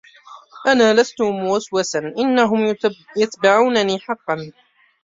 [0.67, 2.75] أنا لستُ مُوَسْوَساً، أنهم
[3.17, 4.51] يتبعونني حقّاً!